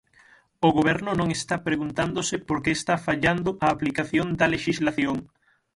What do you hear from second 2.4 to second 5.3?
por que está fallando a aplicación da lexislación.